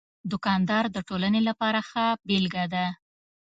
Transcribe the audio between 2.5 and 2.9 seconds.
ده.